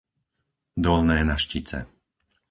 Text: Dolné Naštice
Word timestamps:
Dolné 0.83 1.19
Naštice 1.29 1.77